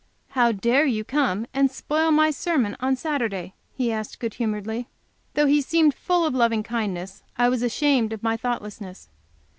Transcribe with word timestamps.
"How 0.29 0.51
dare 0.51 0.87
you 0.87 1.03
come 1.03 1.45
and 1.53 1.69
spoil 1.69 2.09
my 2.09 2.31
sermon 2.31 2.75
on 2.79 2.95
Saturday?" 2.95 3.53
he 3.75 3.91
asked, 3.91 4.19
good 4.19 4.33
humoredly. 4.33 4.87
Though 5.35 5.45
he 5.45 5.61
seemed 5.61 5.93
full 5.93 6.25
of 6.25 6.33
loving 6.33 6.63
kindness, 6.63 7.21
I 7.37 7.49
was 7.49 7.61
ashamed 7.61 8.11
of 8.11 8.23
my 8.23 8.35
thoughtlessness. 8.35 9.09